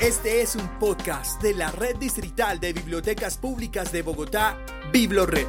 Este 0.00 0.42
es 0.42 0.56
un 0.56 0.68
podcast 0.80 1.40
de 1.40 1.54
la 1.54 1.70
Red 1.70 1.96
Distrital 1.96 2.58
de 2.58 2.72
Bibliotecas 2.72 3.38
Públicas 3.38 3.92
de 3.92 4.02
Bogotá, 4.02 4.58
Biblored. 4.92 5.46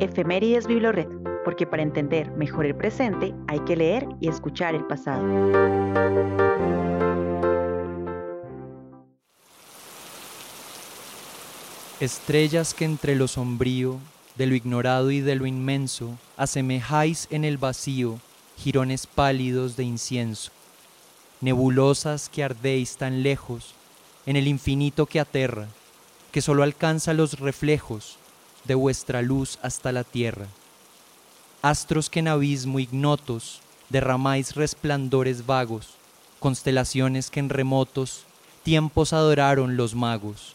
Efemérides 0.00 0.66
Biblored, 0.66 1.08
porque 1.44 1.66
para 1.66 1.82
entender 1.82 2.30
mejor 2.32 2.66
el 2.66 2.76
presente 2.76 3.34
hay 3.48 3.60
que 3.60 3.74
leer 3.74 4.06
y 4.20 4.28
escuchar 4.28 4.74
el 4.74 4.84
pasado. 4.84 5.24
Estrellas 12.00 12.74
que 12.74 12.84
entre 12.84 13.16
lo 13.16 13.28
sombrío, 13.28 13.98
de 14.36 14.46
lo 14.46 14.54
ignorado 14.54 15.10
y 15.10 15.20
de 15.20 15.36
lo 15.36 15.46
inmenso, 15.46 16.18
asemejáis 16.36 17.28
en 17.30 17.44
el 17.44 17.56
vacío, 17.56 18.18
jirones 18.56 19.06
pálidos 19.06 19.76
de 19.76 19.84
incienso 19.84 20.52
nebulosas 21.42 22.28
que 22.28 22.44
ardéis 22.44 22.96
tan 22.96 23.24
lejos, 23.24 23.74
en 24.26 24.36
el 24.36 24.46
infinito 24.46 25.06
que 25.06 25.18
aterra, 25.18 25.66
que 26.30 26.40
solo 26.40 26.62
alcanza 26.62 27.12
los 27.12 27.40
reflejos 27.40 28.16
de 28.64 28.76
vuestra 28.76 29.22
luz 29.22 29.58
hasta 29.60 29.90
la 29.90 30.04
tierra. 30.04 30.46
Astros 31.60 32.08
que 32.08 32.20
en 32.20 32.28
abismo 32.28 32.78
ignotos 32.78 33.60
derramáis 33.88 34.54
resplandores 34.54 35.44
vagos, 35.44 35.96
constelaciones 36.38 37.28
que 37.28 37.40
en 37.40 37.48
remotos 37.48 38.24
tiempos 38.62 39.12
adoraron 39.12 39.76
los 39.76 39.96
magos. 39.96 40.54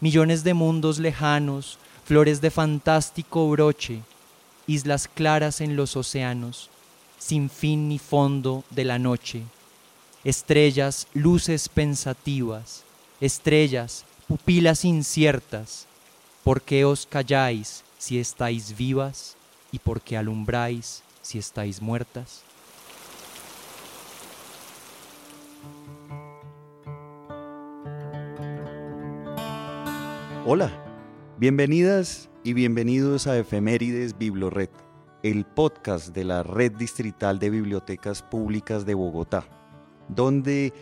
Millones 0.00 0.44
de 0.44 0.54
mundos 0.54 0.98
lejanos, 0.98 1.78
flores 2.06 2.40
de 2.40 2.50
fantástico 2.50 3.48
broche, 3.50 4.00
islas 4.66 5.08
claras 5.08 5.60
en 5.60 5.76
los 5.76 5.94
océanos, 5.94 6.70
sin 7.18 7.50
fin 7.50 7.90
ni 7.90 7.98
fondo 7.98 8.64
de 8.70 8.84
la 8.84 8.98
noche 8.98 9.44
estrellas, 10.26 11.06
luces 11.14 11.68
pensativas, 11.68 12.82
estrellas, 13.20 14.04
pupilas 14.26 14.84
inciertas, 14.84 15.86
¿por 16.42 16.62
qué 16.62 16.84
os 16.84 17.06
calláis 17.06 17.84
si 17.96 18.18
estáis 18.18 18.76
vivas 18.76 19.36
y 19.70 19.78
por 19.78 20.00
qué 20.00 20.16
alumbráis 20.16 21.04
si 21.22 21.38
estáis 21.38 21.80
muertas? 21.80 22.42
Hola, 30.44 30.72
bienvenidas 31.38 32.28
y 32.42 32.52
bienvenidos 32.52 33.28
a 33.28 33.38
Efemérides 33.38 34.18
Biblored, 34.18 34.70
el 35.22 35.44
podcast 35.44 36.08
de 36.08 36.24
la 36.24 36.42
Red 36.42 36.72
Distrital 36.72 37.38
de 37.38 37.50
Bibliotecas 37.50 38.22
Públicas 38.22 38.84
de 38.84 38.94
Bogotá 38.94 39.46
donde 40.08 40.72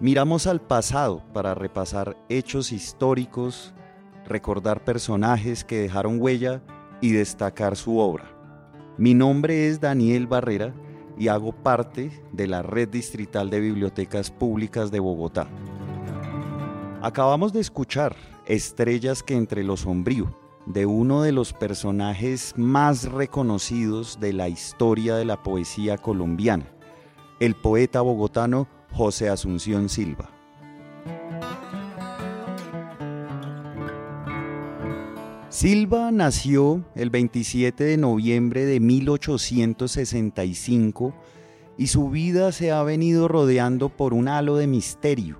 miramos 0.00 0.46
al 0.46 0.60
pasado 0.60 1.22
para 1.32 1.54
repasar 1.54 2.16
hechos 2.28 2.72
históricos, 2.72 3.74
recordar 4.26 4.84
personajes 4.84 5.64
que 5.64 5.80
dejaron 5.80 6.20
huella 6.20 6.62
y 7.00 7.12
destacar 7.12 7.76
su 7.76 7.98
obra. 7.98 8.24
Mi 8.96 9.14
nombre 9.14 9.68
es 9.68 9.80
Daniel 9.80 10.26
Barrera 10.26 10.74
y 11.18 11.28
hago 11.28 11.52
parte 11.52 12.10
de 12.32 12.46
la 12.46 12.62
Red 12.62 12.88
Distrital 12.90 13.50
de 13.50 13.60
Bibliotecas 13.60 14.30
Públicas 14.30 14.90
de 14.90 15.00
Bogotá. 15.00 15.48
Acabamos 17.02 17.52
de 17.52 17.60
escuchar 17.60 18.16
Estrellas 18.46 19.22
que 19.22 19.36
entre 19.36 19.62
lo 19.62 19.76
sombrío, 19.76 20.34
de 20.66 20.86
uno 20.86 21.22
de 21.22 21.32
los 21.32 21.52
personajes 21.52 22.54
más 22.56 23.04
reconocidos 23.04 24.18
de 24.20 24.32
la 24.32 24.48
historia 24.48 25.16
de 25.16 25.24
la 25.24 25.42
poesía 25.42 25.98
colombiana, 25.98 26.66
el 27.40 27.54
poeta 27.54 28.00
bogotano 28.00 28.66
José 28.92 29.28
Asunción 29.28 29.88
Silva. 29.88 30.30
Silva 35.48 36.12
nació 36.12 36.84
el 36.94 37.10
27 37.10 37.84
de 37.84 37.96
noviembre 37.96 38.64
de 38.64 38.78
1865 38.80 41.14
y 41.76 41.86
su 41.86 42.10
vida 42.10 42.52
se 42.52 42.70
ha 42.70 42.82
venido 42.82 43.28
rodeando 43.28 43.88
por 43.88 44.12
un 44.14 44.28
halo 44.28 44.56
de 44.56 44.66
misterio. 44.66 45.38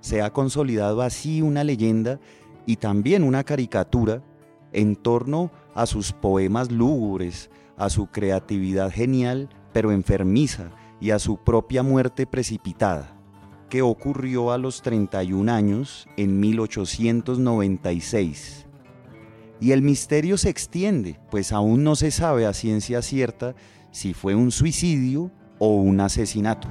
Se 0.00 0.22
ha 0.22 0.32
consolidado 0.32 1.02
así 1.02 1.42
una 1.42 1.62
leyenda 1.62 2.18
y 2.64 2.76
también 2.76 3.22
una 3.22 3.44
caricatura 3.44 4.22
en 4.72 4.96
torno 4.96 5.50
a 5.74 5.84
sus 5.86 6.12
poemas 6.12 6.72
lúgubres, 6.72 7.50
a 7.76 7.90
su 7.90 8.06
creatividad 8.06 8.90
genial 8.90 9.50
pero 9.76 9.92
enfermiza 9.92 10.70
y 11.00 11.10
a 11.10 11.18
su 11.18 11.38
propia 11.38 11.82
muerte 11.82 12.26
precipitada, 12.26 13.18
que 13.68 13.82
ocurrió 13.82 14.52
a 14.52 14.58
los 14.58 14.80
31 14.82 15.52
años 15.52 16.06
en 16.16 16.38
1896. 16.40 18.66
Y 19.60 19.72
el 19.72 19.82
misterio 19.82 20.38
se 20.38 20.50
extiende, 20.50 21.18
pues 21.30 21.52
aún 21.52 21.82
no 21.82 21.96
se 21.96 22.10
sabe 22.10 22.46
a 22.46 22.52
ciencia 22.52 23.00
cierta 23.02 23.54
si 23.90 24.14
fue 24.14 24.34
un 24.34 24.50
suicidio 24.50 25.30
o 25.58 25.76
un 25.76 26.00
asesinato. 26.00 26.68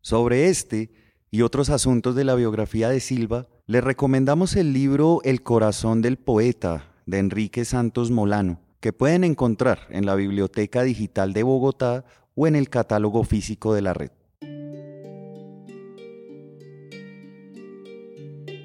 Sobre 0.00 0.48
este 0.48 0.90
y 1.30 1.42
otros 1.42 1.68
asuntos 1.68 2.14
de 2.14 2.24
la 2.24 2.34
biografía 2.34 2.88
de 2.88 3.00
Silva, 3.00 3.48
le 3.66 3.82
recomendamos 3.82 4.56
el 4.56 4.72
libro 4.72 5.20
El 5.24 5.42
corazón 5.42 6.00
del 6.00 6.16
poeta 6.16 6.87
de 7.08 7.18
Enrique 7.18 7.64
Santos 7.64 8.10
Molano, 8.10 8.60
que 8.80 8.92
pueden 8.92 9.24
encontrar 9.24 9.78
en 9.88 10.04
la 10.04 10.14
Biblioteca 10.14 10.82
Digital 10.82 11.32
de 11.32 11.42
Bogotá 11.42 12.04
o 12.34 12.46
en 12.46 12.54
el 12.54 12.68
catálogo 12.68 13.24
físico 13.24 13.72
de 13.72 13.80
la 13.80 13.94
red. 13.94 14.10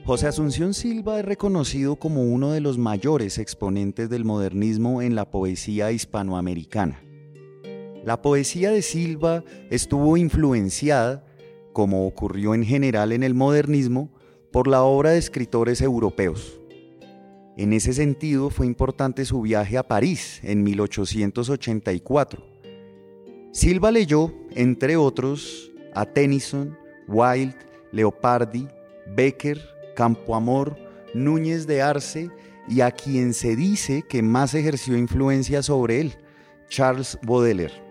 José 0.05 0.27
Asunción 0.27 0.73
Silva 0.73 1.19
es 1.19 1.25
reconocido 1.25 1.95
como 1.95 2.23
uno 2.23 2.51
de 2.51 2.59
los 2.59 2.77
mayores 2.77 3.37
exponentes 3.37 4.09
del 4.09 4.25
modernismo 4.25 5.01
en 5.01 5.15
la 5.15 5.31
poesía 5.31 5.93
hispanoamericana. 5.93 7.01
La 8.03 8.21
poesía 8.21 8.71
de 8.71 8.81
Silva 8.81 9.45
estuvo 9.69 10.17
influenciada, 10.17 11.25
como 11.71 12.05
ocurrió 12.05 12.53
en 12.53 12.65
general 12.65 13.13
en 13.13 13.23
el 13.23 13.35
modernismo, 13.35 14.11
por 14.51 14.67
la 14.67 14.83
obra 14.83 15.11
de 15.11 15.19
escritores 15.19 15.79
europeos. 15.81 16.59
En 17.56 17.72
ese 17.72 17.94
sentido 17.94 18.50
fue 18.50 18.66
importante 18.66 19.25
su 19.25 19.41
viaje 19.41 19.78
a 19.78 19.84
París 19.84 20.40
en 20.44 20.64
1884. 20.64 22.44
Silva 23.52 23.91
leyó, 23.91 24.34
entre 24.56 24.97
otros, 24.97 25.72
a 25.94 26.06
Tennyson, 26.06 26.75
Wilde, 27.08 27.56
Leopardi, 27.91 28.68
Becker, 29.16 29.62
Campoamor, 29.96 30.75
Núñez 31.14 31.68
de 31.68 31.84
Arce 31.84 32.31
y 32.68 32.81
a 32.81 32.90
quien 32.90 33.36
se 33.36 33.56
dice 33.56 34.03
que 34.09 34.24
más 34.24 34.56
ejerció 34.56 34.97
influencia 34.97 35.62
sobre 35.62 36.02
él, 36.02 36.16
Charles 36.70 37.20
Baudelaire. 37.22 37.84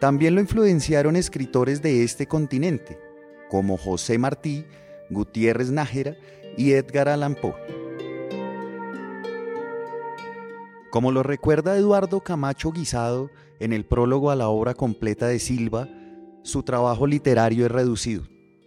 También 0.00 0.34
lo 0.34 0.40
influenciaron 0.40 1.14
escritores 1.14 1.80
de 1.80 2.02
este 2.02 2.26
continente, 2.26 2.98
como 3.48 3.76
José 3.76 4.18
Martí, 4.18 4.64
Gutiérrez 5.10 5.70
Nájera 5.70 6.16
y 6.56 6.72
Edgar 6.72 7.08
Allan 7.08 7.36
Poe. 7.36 7.54
Como 10.92 11.10
lo 11.10 11.22
recuerda 11.22 11.78
Eduardo 11.78 12.20
Camacho 12.20 12.70
Guisado 12.70 13.30
en 13.60 13.72
el 13.72 13.86
prólogo 13.86 14.30
a 14.30 14.36
la 14.36 14.48
obra 14.48 14.74
completa 14.74 15.26
de 15.26 15.38
Silva, 15.38 15.88
su 16.42 16.64
trabajo 16.64 17.06
literario 17.06 17.64
es 17.64 17.72
reducido. 17.72 18.24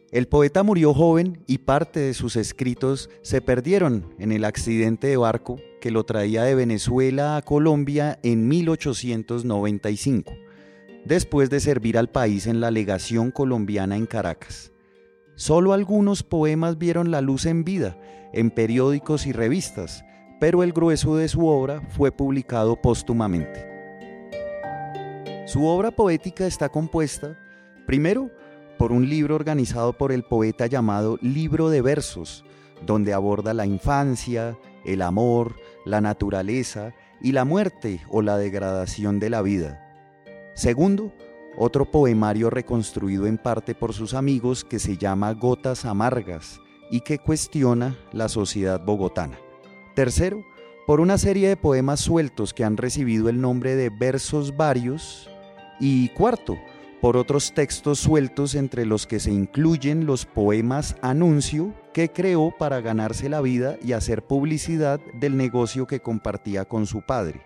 El 0.10 0.28
poeta 0.28 0.64
murió 0.64 0.96
joven 0.96 1.44
y 1.46 1.60
parte 1.60 2.00
de 2.00 2.16
sus 2.16 2.36
escritos 2.36 3.12
se 3.22 3.42
perdieron 3.42 4.12
en 4.18 4.32
el 4.32 4.44
accidente 4.44 5.06
de 5.06 5.18
barco 5.18 5.58
que 5.80 5.92
lo 5.92 6.04
traía 6.04 6.42
de 6.42 6.56
Venezuela 6.56 7.38
a 7.38 7.44
Colombia 7.44 8.18
en 8.24 8.48
1895, 8.48 10.34
después 11.06 11.52
de 11.52 11.60
servir 11.60 11.96
al 11.96 12.10
país 12.10 12.48
en 12.48 12.60
la 12.60 12.72
legación 12.72 13.30
colombiana 13.30 13.98
en 13.98 14.08
Caracas. 14.08 14.72
Solo 15.36 15.74
algunos 15.74 16.24
poemas 16.24 16.80
vieron 16.80 17.12
la 17.12 17.22
luz 17.22 17.46
en 17.46 17.64
vida, 17.64 18.00
en 18.34 18.50
periódicos 18.50 19.28
y 19.28 19.32
revistas, 19.32 20.04
pero 20.40 20.64
el 20.64 20.74
grueso 20.74 21.16
de 21.16 21.28
su 21.28 21.48
obra 21.48 21.82
fue 21.90 22.12
publicado 22.12 22.76
póstumamente. 22.82 23.76
Su 25.46 25.66
obra 25.66 25.92
poética 25.92 26.48
está 26.48 26.70
compuesta, 26.70 27.38
primero, 27.86 28.32
por 28.78 28.92
un 28.92 29.08
libro 29.08 29.36
organizado 29.36 29.94
por 29.94 30.12
el 30.12 30.24
poeta 30.24 30.68
llamado 30.68 31.18
Libro 31.22 31.70
de 31.70 31.82
Versos, 31.82 32.44
donde 32.86 33.14
aborda 33.14 33.54
la 33.54 33.66
infancia, 33.66 34.58
el 34.86 35.02
amor, 35.02 35.56
la 35.86 36.02
naturaleza 36.02 36.94
y 37.22 37.32
la 37.32 37.46
muerte 37.46 38.02
o 38.10 38.22
la 38.22 38.38
degradación 38.38 39.20
de 39.20 39.30
la 39.30 39.42
vida. 39.42 39.82
Segundo, 40.56 41.14
otro 41.58 41.86
poemario 41.86 42.50
reconstruido 42.50 43.28
en 43.28 43.38
parte 43.38 43.76
por 43.76 43.94
sus 43.94 44.14
amigos 44.14 44.66
que 44.66 44.80
se 44.80 44.98
llama 44.98 45.34
Gotas 45.34 45.86
Amargas 45.86 46.60
y 46.92 47.02
que 47.02 47.18
cuestiona 47.18 47.98
la 48.12 48.30
sociedad 48.30 48.84
bogotana. 48.84 49.38
Tercero, 49.96 50.46
por 50.86 51.00
una 51.00 51.18
serie 51.18 51.48
de 51.48 51.56
poemas 51.56 52.02
sueltos 52.02 52.54
que 52.54 52.66
han 52.66 52.76
recibido 52.76 53.30
el 53.30 53.40
nombre 53.40 53.76
de 53.76 53.90
versos 53.90 54.58
varios 54.58 55.30
y 55.80 56.10
cuarto, 56.10 56.58
por 57.00 57.16
otros 57.16 57.54
textos 57.54 58.00
sueltos 58.00 58.56
entre 58.56 58.86
los 58.86 59.08
que 59.08 59.22
se 59.22 59.32
incluyen 59.32 60.06
los 60.06 60.26
poemas 60.26 60.98
Anuncio 61.02 61.74
que 61.94 62.10
creó 62.10 62.54
para 62.58 62.82
ganarse 62.82 63.30
la 63.30 63.40
vida 63.40 63.78
y 63.82 63.94
hacer 63.94 64.22
publicidad 64.22 65.00
del 65.14 65.38
negocio 65.38 65.88
que 65.88 66.02
compartía 66.02 66.66
con 66.66 66.88
su 66.88 67.02
padre. 67.02 67.42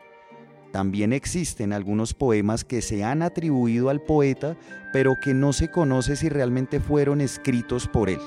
También 0.72 1.14
existen 1.14 1.72
algunos 1.72 2.16
poemas 2.16 2.64
que 2.64 2.82
se 2.82 3.04
han 3.04 3.22
atribuido 3.22 3.90
al 3.90 4.02
poeta, 4.02 4.58
pero 4.92 5.14
que 5.24 5.36
no 5.36 5.54
se 5.54 5.70
conoce 5.70 6.16
si 6.16 6.30
realmente 6.30 6.80
fueron 6.80 7.22
escritos 7.22 7.88
por 7.88 8.10
él. 8.10 8.20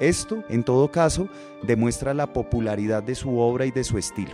Esto, 0.00 0.42
en 0.48 0.64
todo 0.64 0.90
caso, 0.90 1.28
demuestra 1.62 2.12
la 2.14 2.32
popularidad 2.32 3.02
de 3.02 3.14
su 3.14 3.38
obra 3.38 3.66
y 3.66 3.70
de 3.70 3.84
su 3.84 3.98
estilo. 3.98 4.32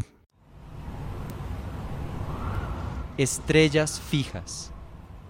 Estrellas 3.16 4.00
fijas. 4.00 4.72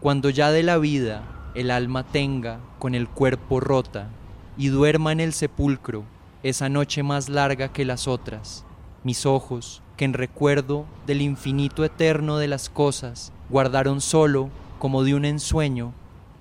Cuando 0.01 0.31
ya 0.31 0.51
de 0.53 0.63
la 0.63 0.79
vida 0.79 1.51
el 1.55 1.71
alma 1.71 2.05
tenga 2.05 2.61
con 2.79 2.95
el 2.95 3.09
cuerpo 3.09 3.61
rota 3.61 4.11
y 4.59 4.69
duerma 4.69 5.13
en 5.13 5.21
el 5.21 5.33
sepulcro 5.33 6.05
esa 6.43 6.69
noche 6.69 7.03
más 7.03 7.29
larga 7.29 7.73
que 7.73 7.85
las 7.85 8.09
otras, 8.09 8.65
mis 9.05 9.25
ojos, 9.25 9.83
que 9.97 10.05
en 10.05 10.13
recuerdo 10.13 10.85
del 11.07 11.23
infinito 11.23 11.85
eterno 11.85 12.39
de 12.39 12.49
las 12.49 12.69
cosas, 12.69 13.33
guardaron 13.49 14.01
solo, 14.01 14.51
como 14.79 15.05
de 15.05 15.15
un 15.15 15.25
ensueño, 15.25 15.95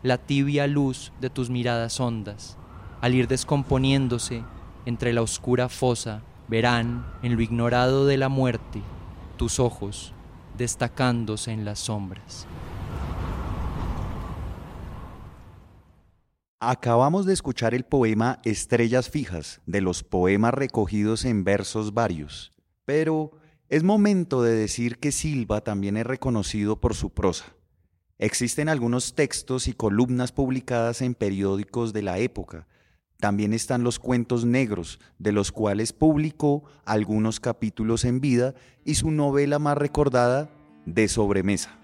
la 0.04 0.18
tibia 0.18 0.68
luz 0.68 1.12
de 1.22 1.30
tus 1.30 1.50
miradas 1.50 2.00
hondas. 2.00 2.58
Al 3.02 3.16
ir 3.16 3.28
descomponiéndose 3.28 4.44
entre 4.86 5.14
la 5.14 5.22
oscura 5.22 5.70
fosa, 5.70 6.22
verán, 6.48 7.06
en 7.22 7.36
lo 7.36 7.42
ignorado 7.42 8.06
de 8.06 8.18
la 8.18 8.30
muerte, 8.30 8.82
tus 9.38 9.60
ojos 9.60 10.14
destacándose 10.58 11.52
en 11.52 11.66
las 11.66 11.80
sombras. 11.80 12.48
Acabamos 16.70 17.26
de 17.26 17.32
escuchar 17.32 17.74
el 17.74 17.86
poema 17.86 18.42
Estrellas 18.44 19.10
Fijas 19.10 19.62
de 19.66 19.80
los 19.80 20.04
poemas 20.04 20.54
recogidos 20.54 21.24
en 21.24 21.46
versos 21.46 21.94
varios, 21.94 22.52
pero 22.84 23.32
es 23.70 23.84
momento 23.84 24.44
de 24.44 24.54
decir 24.54 24.98
que 24.98 25.14
Silva 25.14 25.62
también 25.62 25.96
es 25.96 26.06
reconocido 26.06 26.82
por 26.82 26.94
su 26.94 27.12
prosa. 27.12 27.46
Existen 28.18 28.68
algunos 28.68 29.16
textos 29.16 29.70
y 29.70 29.74
columnas 29.74 30.34
publicadas 30.34 31.02
en 31.02 31.16
periódicos 31.16 31.94
de 31.94 32.02
la 32.02 32.18
época. 32.18 32.68
También 33.18 33.54
están 33.54 33.86
los 33.86 33.98
cuentos 33.98 34.44
negros, 34.44 35.00
de 35.20 35.32
los 35.32 35.54
cuales 35.54 35.94
publicó 35.94 36.66
algunos 36.84 37.40
capítulos 37.40 38.04
en 38.04 38.20
vida, 38.20 38.56
y 38.84 38.96
su 38.96 39.10
novela 39.12 39.58
más 39.58 39.78
recordada, 39.78 40.50
De 40.86 41.08
sobremesa. 41.08 41.80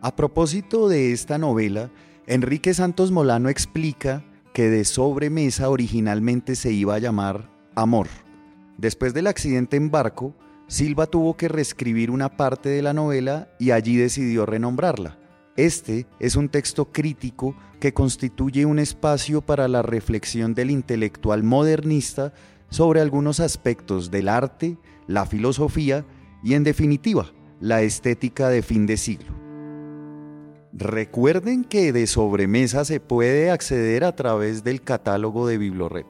A 0.00 0.16
propósito 0.16 0.88
de 0.88 1.12
esta 1.12 1.36
novela, 1.36 1.90
Enrique 2.26 2.72
Santos 2.72 3.10
Molano 3.10 3.50
explica 3.50 4.24
que 4.54 4.70
De 4.70 4.86
sobremesa 4.86 5.68
originalmente 5.68 6.56
se 6.56 6.72
iba 6.72 6.94
a 6.94 6.98
llamar 6.98 7.50
Amor. 7.74 8.06
Después 8.78 9.12
del 9.12 9.26
accidente 9.26 9.76
en 9.76 9.90
barco, 9.90 10.34
Silva 10.66 11.06
tuvo 11.06 11.36
que 11.36 11.48
reescribir 11.48 12.10
una 12.10 12.38
parte 12.38 12.70
de 12.70 12.80
la 12.80 12.94
novela 12.94 13.48
y 13.58 13.72
allí 13.72 13.96
decidió 13.96 14.46
renombrarla. 14.46 15.18
Este 15.56 16.06
es 16.18 16.34
un 16.34 16.48
texto 16.48 16.90
crítico 16.92 17.54
que 17.78 17.92
constituye 17.92 18.64
un 18.64 18.78
espacio 18.78 19.42
para 19.42 19.68
la 19.68 19.82
reflexión 19.82 20.54
del 20.54 20.70
intelectual 20.70 21.42
modernista 21.42 22.32
sobre 22.70 23.02
algunos 23.02 23.38
aspectos 23.38 24.10
del 24.10 24.30
arte, 24.30 24.78
la 25.06 25.26
filosofía 25.26 26.06
y 26.42 26.54
en 26.54 26.64
definitiva 26.64 27.32
la 27.60 27.82
estética 27.82 28.48
de 28.48 28.62
fin 28.62 28.86
de 28.86 28.96
siglo. 28.96 29.43
Recuerden 30.76 31.62
que 31.62 31.92
de 31.92 32.06
sobremesa 32.08 32.84
se 32.84 32.98
puede 32.98 33.50
acceder 33.50 34.02
a 34.02 34.16
través 34.16 34.64
del 34.64 34.82
catálogo 34.82 35.46
de 35.46 35.56
Biblored. 35.56 36.04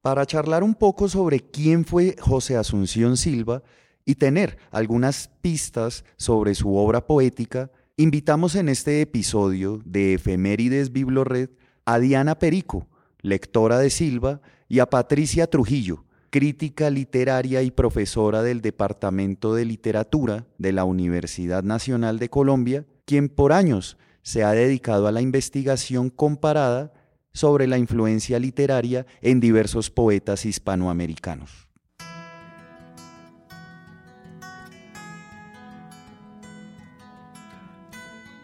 Para 0.00 0.24
charlar 0.24 0.62
un 0.62 0.74
poco 0.74 1.08
sobre 1.08 1.40
quién 1.40 1.84
fue 1.84 2.16
José 2.18 2.56
Asunción 2.56 3.16
Silva 3.16 3.62
y 4.04 4.14
tener 4.14 4.56
algunas 4.70 5.28
pistas 5.42 6.04
sobre 6.16 6.54
su 6.54 6.76
obra 6.76 7.06
poética, 7.06 7.70
Invitamos 7.98 8.56
en 8.56 8.68
este 8.68 9.00
episodio 9.00 9.80
de 9.86 10.12
Efemérides 10.12 10.92
Biblored 10.92 11.48
a 11.86 11.98
Diana 11.98 12.38
Perico, 12.38 12.86
lectora 13.20 13.78
de 13.78 13.90
Silva, 13.90 14.40
y 14.68 14.80
a 14.80 14.86
Patricia 14.86 15.46
Trujillo, 15.46 16.04
crítica 16.30 16.90
literaria 16.90 17.62
y 17.62 17.70
profesora 17.70 18.42
del 18.42 18.60
Departamento 18.60 19.54
de 19.54 19.64
Literatura 19.64 20.46
de 20.58 20.72
la 20.72 20.84
Universidad 20.84 21.62
Nacional 21.62 22.18
de 22.18 22.28
Colombia, 22.28 22.84
quien 23.04 23.28
por 23.28 23.52
años 23.52 23.96
se 24.22 24.42
ha 24.42 24.52
dedicado 24.52 25.06
a 25.06 25.12
la 25.12 25.20
investigación 25.20 26.10
comparada 26.10 26.92
sobre 27.32 27.66
la 27.66 27.78
influencia 27.78 28.38
literaria 28.38 29.06
en 29.20 29.40
diversos 29.40 29.90
poetas 29.90 30.44
hispanoamericanos. 30.44 31.68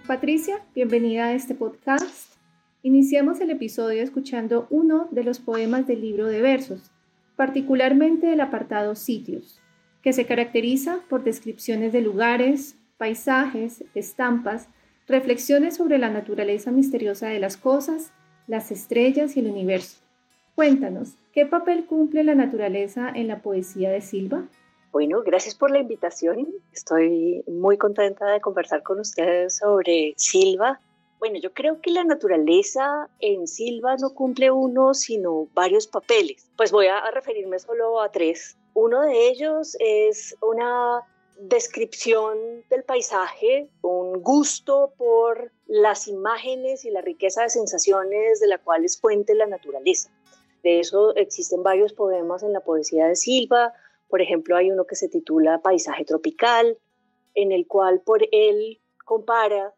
Patricia, 0.06 0.62
bienvenida 0.74 1.26
a 1.26 1.32
este 1.32 1.54
podcast. 1.54 2.31
Iniciamos 2.84 3.40
el 3.40 3.50
episodio 3.50 4.02
escuchando 4.02 4.66
uno 4.68 5.06
de 5.12 5.22
los 5.22 5.38
poemas 5.38 5.86
del 5.86 6.00
libro 6.00 6.26
de 6.26 6.42
versos, 6.42 6.90
particularmente 7.36 8.32
el 8.32 8.40
apartado 8.40 8.96
Sitios, 8.96 9.60
que 10.02 10.12
se 10.12 10.26
caracteriza 10.26 10.98
por 11.08 11.22
descripciones 11.22 11.92
de 11.92 12.00
lugares, 12.00 12.74
paisajes, 12.98 13.84
estampas, 13.94 14.68
reflexiones 15.06 15.76
sobre 15.76 15.98
la 15.98 16.08
naturaleza 16.08 16.72
misteriosa 16.72 17.28
de 17.28 17.38
las 17.38 17.56
cosas, 17.56 18.12
las 18.48 18.72
estrellas 18.72 19.36
y 19.36 19.40
el 19.40 19.46
universo. 19.46 19.98
Cuéntanos, 20.56 21.14
¿qué 21.32 21.46
papel 21.46 21.86
cumple 21.86 22.24
la 22.24 22.34
naturaleza 22.34 23.12
en 23.14 23.28
la 23.28 23.42
poesía 23.42 23.90
de 23.90 24.00
Silva? 24.00 24.48
Bueno, 24.90 25.22
gracias 25.22 25.54
por 25.54 25.70
la 25.70 25.78
invitación. 25.78 26.48
Estoy 26.72 27.44
muy 27.46 27.78
contenta 27.78 28.26
de 28.26 28.40
conversar 28.40 28.82
con 28.82 28.98
ustedes 28.98 29.58
sobre 29.58 30.14
Silva. 30.16 30.80
Bueno, 31.22 31.38
yo 31.38 31.54
creo 31.54 31.80
que 31.80 31.92
la 31.92 32.02
naturaleza 32.02 33.08
en 33.20 33.46
Silva 33.46 33.94
no 33.94 34.12
cumple 34.12 34.50
uno, 34.50 34.92
sino 34.92 35.46
varios 35.54 35.86
papeles. 35.86 36.50
Pues 36.56 36.72
voy 36.72 36.88
a 36.88 37.00
referirme 37.12 37.60
solo 37.60 38.00
a 38.00 38.10
tres. 38.10 38.56
Uno 38.74 39.02
de 39.02 39.28
ellos 39.28 39.76
es 39.78 40.36
una 40.42 41.06
descripción 41.38 42.64
del 42.70 42.82
paisaje, 42.82 43.68
un 43.82 44.20
gusto 44.20 44.94
por 44.98 45.52
las 45.68 46.08
imágenes 46.08 46.84
y 46.84 46.90
la 46.90 47.02
riqueza 47.02 47.44
de 47.44 47.50
sensaciones 47.50 48.40
de 48.40 48.48
la 48.48 48.58
cual 48.58 48.84
es 48.84 49.00
fuente 49.00 49.36
la 49.36 49.46
naturaleza. 49.46 50.10
De 50.64 50.80
eso 50.80 51.14
existen 51.14 51.62
varios 51.62 51.92
poemas 51.92 52.42
en 52.42 52.52
la 52.52 52.64
poesía 52.64 53.06
de 53.06 53.14
Silva, 53.14 53.72
por 54.08 54.20
ejemplo, 54.20 54.56
hay 54.56 54.72
uno 54.72 54.86
que 54.86 54.96
se 54.96 55.08
titula 55.08 55.62
Paisaje 55.62 56.04
Tropical, 56.04 56.78
en 57.34 57.52
el 57.52 57.68
cual 57.68 58.00
por 58.00 58.26
él 58.32 58.80
compara 59.04 59.72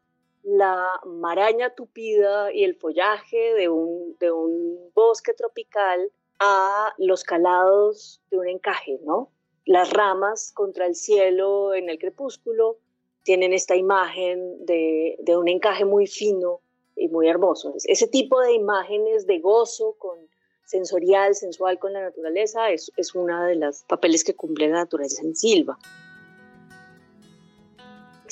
la 0.45 1.01
maraña 1.07 1.75
tupida 1.75 2.53
y 2.53 2.65
el 2.65 2.77
follaje 2.77 3.55
de 3.55 3.69
un, 3.69 4.17
de 4.21 4.31
un 4.31 4.91
bosque 4.95 5.33
tropical 5.33 6.13
a 6.39 6.93
los 6.99 7.25
calados 7.25 8.21
de 8.31 8.39
un 8.39 8.49
encaje, 8.49 9.01
¿no? 9.05 9.31
Las 9.65 9.91
ramas 9.91 10.53
contra 10.53 10.87
el 10.87 10.95
cielo 10.95 11.75
en 11.75 11.89
el 11.89 11.99
crepúsculo 11.99 12.77
tienen 13.23 13.55
esta 13.55 13.75
imagen 13.75 14.67
de, 14.67 15.17
de 15.21 15.37
un 15.37 15.49
encaje 15.49 15.87
muy 15.87 16.07
fino 16.07 16.61
y 16.95 17.09
muy 17.09 17.29
hermoso. 17.29 17.73
Ese 17.85 18.07
tipo 18.07 18.39
de 18.41 18.53
imágenes 18.53 19.27
de 19.27 19.39
gozo 19.39 19.97
con 19.99 20.19
sensorial, 20.67 21.35
sensual 21.35 21.79
con 21.79 21.95
la 21.95 22.03
naturaleza, 22.03 22.71
es, 22.71 22.93
es 22.97 23.15
uno 23.15 23.45
de 23.45 23.57
los 23.57 23.85
papeles 23.85 24.25
que 24.25 24.35
cumple 24.35 24.69
la 24.69 24.81
naturaleza 24.81 25.23
en 25.23 25.35
Silva. 25.35 25.79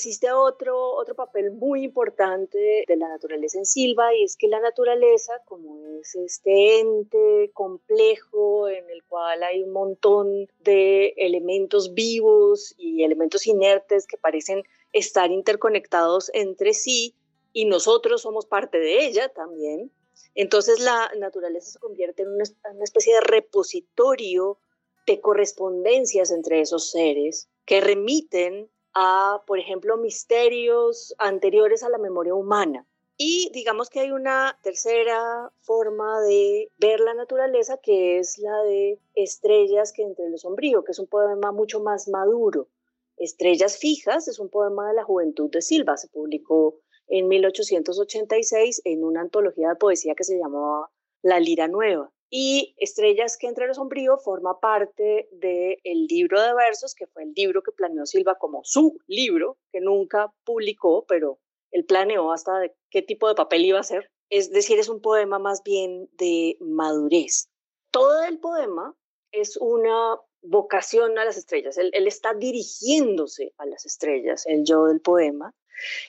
Existe 0.02 0.32
otro, 0.32 0.96
otro 0.96 1.14
papel 1.14 1.52
muy 1.52 1.84
importante 1.84 2.84
de 2.88 2.96
la 2.96 3.08
naturaleza 3.08 3.58
en 3.58 3.66
Silva 3.66 4.12
y 4.12 4.24
es 4.24 4.36
que 4.36 4.48
la 4.48 4.58
naturaleza, 4.58 5.40
como 5.44 5.78
es 6.00 6.16
este 6.16 6.80
ente 6.80 7.52
complejo 7.54 8.68
en 8.68 8.90
el 8.90 9.04
cual 9.04 9.44
hay 9.44 9.62
un 9.62 9.70
montón 9.70 10.48
de 10.58 11.14
elementos 11.16 11.94
vivos 11.94 12.74
y 12.78 13.04
elementos 13.04 13.46
inertes 13.46 14.08
que 14.08 14.16
parecen 14.16 14.64
estar 14.92 15.30
interconectados 15.30 16.32
entre 16.34 16.74
sí 16.74 17.14
y 17.52 17.66
nosotros 17.66 18.22
somos 18.22 18.44
parte 18.44 18.80
de 18.80 19.06
ella 19.06 19.28
también. 19.28 19.92
Entonces 20.34 20.80
la 20.80 21.12
naturaleza 21.16 21.70
se 21.70 21.78
convierte 21.78 22.24
en 22.24 22.30
una, 22.30 22.42
especie 22.82 23.14
de 23.14 23.20
repositorio 23.20 24.58
de 25.06 25.20
correspondencias 25.20 26.32
entre 26.32 26.60
esos 26.60 26.90
seres 26.90 27.48
que 27.64 27.80
remiten 27.80 28.68
a, 28.94 29.42
por 29.46 29.58
ejemplo, 29.58 29.96
misterios 29.96 31.14
anteriores 31.18 31.82
a 31.82 31.88
la 31.88 31.98
memoria 31.98 32.34
humana. 32.34 32.86
Y 33.16 33.50
digamos 33.52 33.90
que 33.90 34.00
hay 34.00 34.10
una 34.10 34.58
tercera 34.62 35.52
forma 35.60 36.20
de 36.22 36.70
ver 36.78 37.00
la 37.00 37.14
naturaleza 37.14 37.76
que 37.76 38.18
es 38.18 38.38
la 38.38 38.62
de 38.62 38.98
Estrellas 39.14 39.92
que 39.92 40.02
entre 40.02 40.28
lo 40.28 40.38
sombrío, 40.38 40.82
que 40.82 40.92
es 40.92 40.98
un 40.98 41.06
poema 41.06 41.52
mucho 41.52 41.80
más 41.80 42.08
maduro. 42.08 42.68
Estrellas 43.16 43.78
fijas 43.78 44.26
es 44.28 44.38
un 44.38 44.48
poema 44.48 44.88
de 44.88 44.94
la 44.94 45.04
juventud 45.04 45.50
de 45.50 45.62
Silva, 45.62 45.96
se 45.96 46.08
publicó 46.08 46.78
en 47.06 47.28
1886 47.28 48.82
en 48.84 49.04
una 49.04 49.20
antología 49.20 49.68
de 49.68 49.76
poesía 49.76 50.14
que 50.14 50.24
se 50.24 50.38
llamaba 50.38 50.90
La 51.20 51.38
Lira 51.38 51.68
Nueva. 51.68 52.10
Y 52.34 52.74
Estrellas 52.78 53.36
que 53.36 53.46
entre 53.46 53.66
lo 53.66 53.74
sombrío 53.74 54.16
forma 54.16 54.58
parte 54.58 55.28
del 55.32 56.06
libro 56.08 56.40
de 56.40 56.54
versos, 56.54 56.94
que 56.94 57.06
fue 57.06 57.24
el 57.24 57.34
libro 57.36 57.62
que 57.62 57.72
planeó 57.72 58.06
Silva 58.06 58.38
como 58.38 58.64
su 58.64 58.98
libro, 59.06 59.58
que 59.70 59.82
nunca 59.82 60.32
publicó, 60.42 61.04
pero 61.06 61.40
él 61.72 61.84
planeó 61.84 62.32
hasta 62.32 62.58
de 62.58 62.74
qué 62.88 63.02
tipo 63.02 63.28
de 63.28 63.34
papel 63.34 63.66
iba 63.66 63.80
a 63.80 63.82
ser. 63.82 64.10
Es 64.30 64.50
decir, 64.50 64.78
es 64.78 64.88
un 64.88 65.02
poema 65.02 65.38
más 65.38 65.62
bien 65.62 66.08
de 66.14 66.56
madurez. 66.60 67.50
Todo 67.90 68.24
el 68.24 68.38
poema 68.38 68.96
es 69.30 69.58
una 69.58 70.18
vocación 70.40 71.18
a 71.18 71.26
las 71.26 71.36
estrellas. 71.36 71.76
Él, 71.76 71.90
él 71.92 72.06
está 72.06 72.32
dirigiéndose 72.32 73.52
a 73.58 73.66
las 73.66 73.84
estrellas, 73.84 74.46
el 74.46 74.64
yo 74.64 74.86
del 74.86 75.02
poema, 75.02 75.52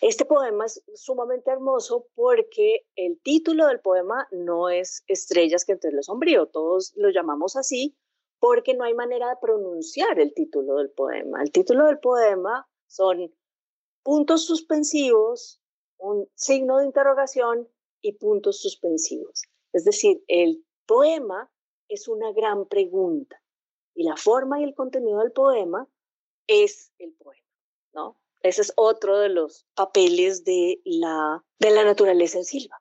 este 0.01 0.25
poema 0.25 0.65
es 0.65 0.83
sumamente 0.95 1.51
hermoso 1.51 2.07
porque 2.15 2.85
el 2.95 3.19
título 3.21 3.67
del 3.67 3.79
poema 3.79 4.27
no 4.31 4.69
es 4.69 5.03
Estrellas 5.07 5.65
que 5.65 5.73
entre 5.73 5.91
lo 5.91 6.03
sombrío, 6.03 6.47
todos 6.47 6.93
lo 6.95 7.09
llamamos 7.09 7.55
así 7.55 7.95
porque 8.39 8.73
no 8.73 8.83
hay 8.83 8.93
manera 8.93 9.29
de 9.29 9.37
pronunciar 9.41 10.19
el 10.19 10.33
título 10.33 10.75
del 10.75 10.89
poema. 10.89 11.41
El 11.41 11.51
título 11.51 11.85
del 11.85 11.99
poema 11.99 12.67
son 12.87 13.33
puntos 14.03 14.45
suspensivos, 14.45 15.61
un 15.97 16.29
signo 16.35 16.79
de 16.79 16.85
interrogación 16.85 17.69
y 18.01 18.13
puntos 18.17 18.61
suspensivos. 18.61 19.43
Es 19.71 19.85
decir, 19.85 20.23
el 20.27 20.65
poema 20.85 21.49
es 21.87 22.09
una 22.09 22.33
gran 22.33 22.65
pregunta 22.67 23.41
y 23.95 24.03
la 24.03 24.17
forma 24.17 24.59
y 24.59 24.65
el 24.65 24.75
contenido 24.75 25.19
del 25.19 25.31
poema 25.31 25.87
es 26.47 26.91
el 26.97 27.13
poema, 27.13 27.47
¿no? 27.93 28.17
Ese 28.43 28.61
es 28.61 28.73
otro 28.75 29.19
de 29.19 29.29
los 29.29 29.65
papeles 29.73 30.43
de 30.43 30.81
la, 30.83 31.43
de 31.59 31.71
la 31.71 31.85
naturaleza 31.85 32.37
en 32.37 32.43
Silva. 32.43 32.77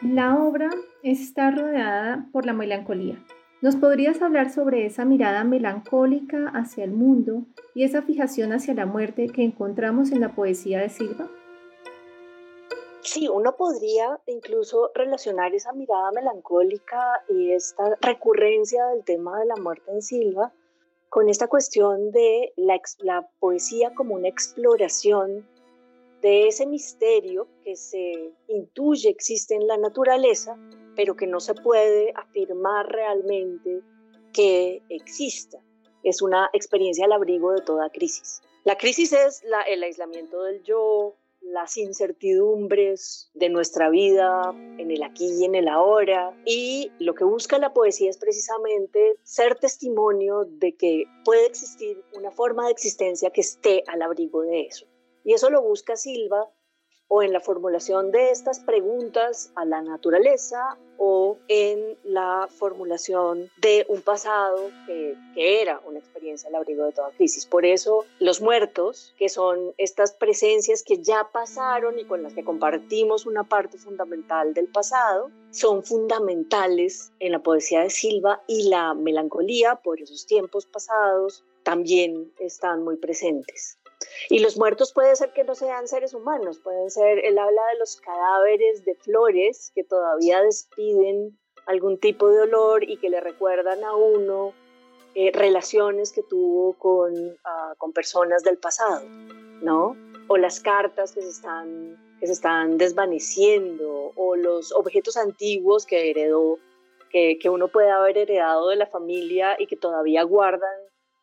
La 0.00 0.36
obra 0.36 0.70
está 1.02 1.50
rodeada 1.50 2.28
por 2.32 2.46
la 2.46 2.52
melancolía. 2.52 3.22
¿Nos 3.60 3.74
podrías 3.74 4.22
hablar 4.22 4.52
sobre 4.52 4.86
esa 4.86 5.04
mirada 5.04 5.42
melancólica 5.42 6.48
hacia 6.54 6.84
el 6.84 6.92
mundo 6.92 7.46
y 7.74 7.82
esa 7.82 8.02
fijación 8.02 8.52
hacia 8.52 8.74
la 8.74 8.86
muerte 8.86 9.26
que 9.26 9.42
encontramos 9.42 10.12
en 10.12 10.20
la 10.20 10.32
poesía 10.36 10.78
de 10.78 10.90
Silva? 10.90 11.28
Sí, 13.00 13.28
uno 13.28 13.56
podría 13.56 14.20
incluso 14.26 14.90
relacionar 14.94 15.54
esa 15.54 15.72
mirada 15.72 16.10
melancólica 16.12 17.22
y 17.28 17.52
esta 17.52 17.96
recurrencia 18.00 18.86
del 18.86 19.04
tema 19.04 19.38
de 19.38 19.46
la 19.46 19.56
muerte 19.56 19.90
en 19.92 20.02
Silva 20.02 20.52
con 21.08 21.28
esta 21.28 21.48
cuestión 21.48 22.10
de 22.10 22.52
la, 22.56 22.80
la 22.98 23.28
poesía 23.40 23.94
como 23.94 24.14
una 24.14 24.28
exploración 24.28 25.48
de 26.20 26.48
ese 26.48 26.66
misterio 26.66 27.48
que 27.62 27.76
se 27.76 28.32
intuye 28.48 29.08
existe 29.08 29.54
en 29.54 29.66
la 29.66 29.76
naturaleza, 29.76 30.56
pero 30.96 31.16
que 31.16 31.26
no 31.26 31.40
se 31.40 31.54
puede 31.54 32.12
afirmar 32.16 32.88
realmente 32.88 33.80
que 34.32 34.82
exista. 34.88 35.58
Es 36.02 36.20
una 36.20 36.50
experiencia 36.52 37.04
al 37.04 37.12
abrigo 37.12 37.52
de 37.52 37.62
toda 37.62 37.90
crisis. 37.90 38.42
La 38.64 38.76
crisis 38.76 39.12
es 39.12 39.42
la, 39.44 39.62
el 39.62 39.82
aislamiento 39.82 40.42
del 40.42 40.62
yo, 40.62 41.14
las 41.50 41.76
incertidumbres 41.76 43.30
de 43.34 43.48
nuestra 43.48 43.90
vida 43.90 44.54
en 44.78 44.90
el 44.90 45.02
aquí 45.02 45.28
y 45.40 45.44
en 45.44 45.54
el 45.54 45.68
ahora. 45.68 46.36
Y 46.44 46.92
lo 46.98 47.14
que 47.14 47.24
busca 47.24 47.58
la 47.58 47.72
poesía 47.72 48.10
es 48.10 48.18
precisamente 48.18 49.16
ser 49.22 49.56
testimonio 49.56 50.44
de 50.44 50.76
que 50.76 51.04
puede 51.24 51.46
existir 51.46 52.02
una 52.14 52.30
forma 52.30 52.66
de 52.66 52.72
existencia 52.72 53.30
que 53.30 53.40
esté 53.40 53.82
al 53.86 54.02
abrigo 54.02 54.42
de 54.42 54.62
eso. 54.62 54.86
Y 55.24 55.34
eso 55.34 55.50
lo 55.50 55.62
busca 55.62 55.96
Silva 55.96 56.48
o 57.08 57.22
en 57.22 57.32
la 57.32 57.40
formulación 57.40 58.10
de 58.10 58.30
estas 58.30 58.60
preguntas 58.60 59.50
a 59.54 59.64
la 59.64 59.82
naturaleza 59.82 60.78
o 60.98 61.38
en 61.48 61.96
la 62.04 62.48
formulación 62.50 63.50
de 63.56 63.86
un 63.88 64.02
pasado 64.02 64.70
que, 64.86 65.16
que, 65.34 65.62
era 65.62 65.80
una 65.86 66.00
experiencia 66.00 66.48
al 66.48 66.56
abrigo 66.56 66.84
de 66.84 66.92
toda 66.92 67.10
crisis. 67.12 67.46
Por 67.46 67.64
eso 67.64 68.04
los 68.18 68.40
muertos, 68.40 69.14
que 69.16 69.28
son 69.28 69.72
estas 69.78 70.12
presencias 70.12 70.82
que 70.82 71.02
ya 71.02 71.28
pasaron 71.32 71.98
y 71.98 72.04
con 72.04 72.22
las 72.22 72.34
que 72.34 72.44
compartimos 72.44 73.26
una 73.26 73.44
parte 73.44 73.78
fundamental 73.78 74.54
del 74.54 74.66
pasado, 74.66 75.30
son 75.50 75.84
fundamentales 75.84 77.12
en 77.20 77.32
la 77.32 77.38
poesía 77.38 77.80
de 77.82 77.90
Silva 77.90 78.42
y 78.46 78.68
la 78.68 78.94
melancolía 78.94 79.76
por 79.76 80.00
esos 80.00 80.26
tiempos 80.26 80.66
pasados 80.66 81.44
también 81.62 82.32
están 82.38 82.82
muy 82.82 82.96
presentes. 82.96 83.78
Y 84.28 84.38
los 84.40 84.56
muertos 84.56 84.92
puede 84.92 85.16
ser 85.16 85.32
que 85.32 85.44
no 85.44 85.54
sean 85.54 85.88
seres 85.88 86.14
humanos, 86.14 86.58
pueden 86.58 86.90
ser, 86.90 87.24
él 87.24 87.38
habla 87.38 87.62
de 87.72 87.78
los 87.78 87.96
cadáveres 88.00 88.84
de 88.84 88.94
flores 88.94 89.72
que 89.74 89.84
todavía 89.84 90.42
despiden 90.42 91.38
algún 91.66 91.98
tipo 91.98 92.28
de 92.30 92.42
olor 92.42 92.84
y 92.84 92.96
que 92.96 93.10
le 93.10 93.20
recuerdan 93.20 93.84
a 93.84 93.94
uno 93.94 94.54
eh, 95.14 95.30
relaciones 95.32 96.12
que 96.12 96.22
tuvo 96.22 96.74
con, 96.74 97.12
ah, 97.44 97.74
con 97.76 97.92
personas 97.92 98.42
del 98.42 98.58
pasado, 98.58 99.02
¿no? 99.62 99.96
O 100.28 100.36
las 100.36 100.60
cartas 100.60 101.12
que 101.12 101.22
se 101.22 101.30
están 101.30 101.96
que 102.20 102.26
se 102.26 102.32
están 102.32 102.78
desvaneciendo 102.78 104.12
o 104.16 104.34
los 104.34 104.72
objetos 104.72 105.16
antiguos 105.16 105.86
que 105.86 106.10
heredó, 106.10 106.58
que, 107.10 107.38
que 107.38 107.48
uno 107.48 107.68
puede 107.68 107.90
haber 107.90 108.18
heredado 108.18 108.68
de 108.70 108.76
la 108.76 108.86
familia 108.86 109.56
y 109.58 109.66
que 109.66 109.76
todavía 109.76 110.24
guardan 110.24 110.68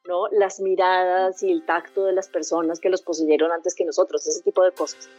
¿no? 0.07 0.27
Las 0.29 0.59
miradas 0.59 1.41
y 1.43 1.51
el 1.51 1.65
tacto 1.65 2.05
de 2.05 2.13
las 2.13 2.29
personas 2.29 2.79
que 2.79 2.89
los 2.89 3.01
poseyeron 3.01 3.51
antes 3.51 3.75
que 3.75 3.85
nosotros, 3.85 4.25
ese 4.27 4.43
tipo 4.43 4.63
de 4.63 4.71
cosas. 4.71 5.09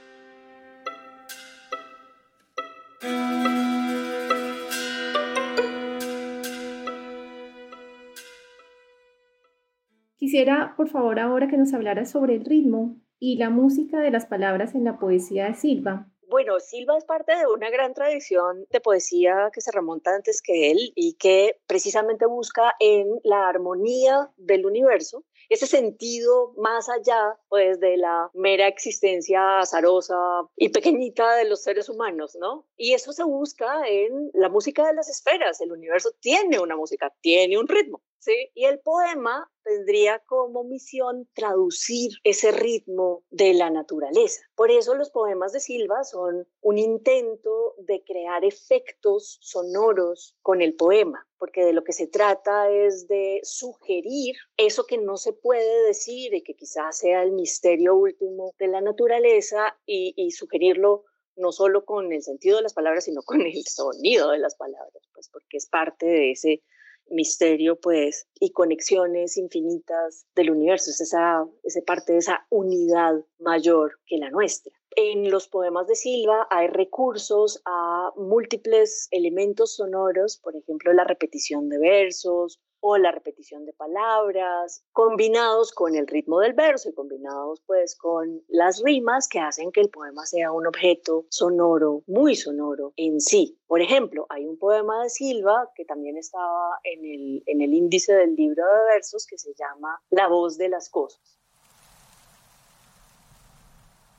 Quisiera, 10.16 10.74
por 10.76 10.88
favor, 10.88 11.20
ahora 11.20 11.46
que 11.46 11.56
nos 11.56 11.72
hablara 11.72 12.04
sobre 12.04 12.34
el 12.34 12.44
ritmo 12.44 12.96
y 13.18 13.36
la 13.36 13.50
música 13.50 14.00
de 14.00 14.10
las 14.10 14.26
palabras 14.26 14.74
en 14.74 14.84
la 14.84 14.98
poesía 14.98 15.46
de 15.46 15.54
Silva. 15.54 16.08
Bueno, 16.36 16.60
Silva 16.60 16.98
es 16.98 17.06
parte 17.06 17.34
de 17.34 17.46
una 17.46 17.70
gran 17.70 17.94
tradición 17.94 18.66
de 18.70 18.82
poesía 18.82 19.50
que 19.54 19.62
se 19.62 19.72
remonta 19.72 20.14
antes 20.14 20.42
que 20.42 20.70
él 20.70 20.92
y 20.94 21.14
que 21.14 21.62
precisamente 21.66 22.26
busca 22.26 22.74
en 22.78 23.06
la 23.24 23.48
armonía 23.48 24.30
del 24.36 24.66
universo 24.66 25.24
ese 25.48 25.66
sentido 25.66 26.52
más 26.56 26.88
allá 26.88 27.38
pues 27.48 27.80
de 27.80 27.96
la 27.96 28.30
mera 28.34 28.68
existencia 28.68 29.60
azarosa 29.60 30.16
y 30.56 30.68
pequeñita 30.68 31.36
de 31.36 31.44
los 31.48 31.62
seres 31.62 31.88
humanos, 31.88 32.36
¿no? 32.38 32.66
Y 32.76 32.92
eso 32.92 33.12
se 33.12 33.24
busca 33.24 33.86
en 33.88 34.30
la 34.34 34.48
música 34.48 34.86
de 34.86 34.94
las 34.94 35.08
esferas, 35.08 35.60
el 35.60 35.72
universo 35.72 36.10
tiene 36.20 36.58
una 36.58 36.76
música, 36.76 37.14
tiene 37.20 37.58
un 37.58 37.68
ritmo, 37.68 38.02
¿sí? 38.18 38.50
Y 38.54 38.64
el 38.64 38.80
poema 38.80 39.50
tendría 39.66 40.20
como 40.20 40.62
misión 40.62 41.28
traducir 41.34 42.12
ese 42.22 42.52
ritmo 42.52 43.24
de 43.30 43.52
la 43.54 43.68
naturaleza. 43.68 44.42
Por 44.54 44.70
eso 44.70 44.94
los 44.94 45.10
poemas 45.10 45.52
de 45.52 45.60
Silva 45.60 46.04
son 46.04 46.46
un 46.60 46.78
intento 46.78 47.74
de 47.78 48.04
crear 48.04 48.44
efectos 48.44 49.38
sonoros 49.40 50.36
con 50.42 50.62
el 50.62 50.74
poema, 50.74 51.26
porque 51.38 51.64
de 51.64 51.72
lo 51.72 51.82
que 51.82 51.92
se 51.92 52.06
trata 52.06 52.70
es 52.70 53.08
de 53.08 53.40
sugerir 53.42 54.36
eso 54.56 54.86
que 54.86 54.98
no 54.98 55.16
se 55.16 55.32
puede 55.32 55.86
decir 55.86 56.32
y 56.32 56.42
que 56.42 56.54
quizás 56.54 56.98
sea 56.98 57.22
el 57.22 57.32
misterio 57.32 57.96
último 57.96 58.52
de 58.58 58.68
la 58.68 58.80
naturaleza 58.80 59.76
y, 59.84 60.30
sugerirlo 60.30 61.04
no 61.36 61.52
solo 61.52 61.84
con 61.84 62.12
el 62.12 62.22
sentido 62.22 62.56
de 62.56 62.62
las 62.62 62.74
palabras, 62.74 63.04
sino 63.04 63.22
con 63.22 63.40
el 63.42 63.64
sonido 63.64 64.30
de 64.30 64.38
las 64.38 64.54
palabras, 64.54 65.02
pues 65.12 65.28
porque 65.30 65.56
es 65.58 65.66
parte 65.66 66.06
de 66.06 66.30
ese 66.32 66.62
misterio, 67.10 67.76
pues, 67.80 68.28
y 68.40 68.52
conexiones 68.52 69.36
infinitas 69.36 70.26
del 70.34 70.50
universo. 70.50 70.90
Es 70.90 71.00
esa, 71.00 71.46
esa 71.62 71.80
parte 71.82 72.12
de 72.12 72.18
esa 72.18 72.46
unidad 72.50 73.24
mayor 73.38 74.00
que 74.06 74.18
la 74.18 74.30
nuestra. 74.30 74.72
En 74.98 75.30
los 75.30 75.46
poemas 75.48 75.86
de 75.86 75.94
Silva 75.94 76.46
hay 76.50 76.68
recursos 76.68 77.60
a 77.66 78.12
múltiples 78.16 79.08
elementos 79.10 79.76
sonoros, 79.76 80.38
por 80.38 80.56
ejemplo, 80.56 80.92
la 80.94 81.04
repetición 81.04 81.68
de 81.68 81.78
versos 81.78 82.60
o 82.88 82.98
la 82.98 83.10
repetición 83.10 83.66
de 83.66 83.72
palabras, 83.72 84.84
combinados 84.92 85.72
con 85.72 85.96
el 85.96 86.06
ritmo 86.06 86.38
del 86.38 86.52
verso 86.52 86.88
y 86.88 86.94
combinados 86.94 87.60
pues 87.66 87.96
con 87.96 88.44
las 88.46 88.80
rimas 88.80 89.26
que 89.26 89.40
hacen 89.40 89.72
que 89.72 89.80
el 89.80 89.90
poema 89.90 90.24
sea 90.24 90.52
un 90.52 90.68
objeto 90.68 91.26
sonoro, 91.28 92.04
muy 92.06 92.36
sonoro 92.36 92.92
en 92.94 93.20
sí. 93.20 93.58
Por 93.66 93.80
ejemplo, 93.80 94.26
hay 94.28 94.46
un 94.46 94.56
poema 94.56 95.02
de 95.02 95.10
Silva 95.10 95.72
que 95.74 95.84
también 95.84 96.16
estaba 96.16 96.78
en 96.84 97.04
el, 97.04 97.42
en 97.46 97.60
el 97.60 97.74
índice 97.74 98.14
del 98.14 98.36
libro 98.36 98.62
de 98.64 98.94
versos 98.94 99.26
que 99.26 99.36
se 99.36 99.52
llama 99.54 100.00
La 100.10 100.28
voz 100.28 100.56
de 100.56 100.68
las 100.68 100.88
cosas. 100.88 101.40